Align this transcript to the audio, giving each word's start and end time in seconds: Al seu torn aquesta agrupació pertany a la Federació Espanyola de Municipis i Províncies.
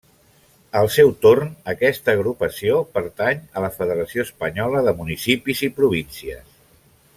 Al 0.79 0.87
seu 0.93 1.11
torn 1.25 1.51
aquesta 1.73 2.15
agrupació 2.17 2.79
pertany 2.97 3.45
a 3.59 3.63
la 3.67 3.71
Federació 3.77 4.27
Espanyola 4.29 4.83
de 4.89 4.95
Municipis 5.03 5.63
i 5.69 5.71
Províncies. 5.83 6.61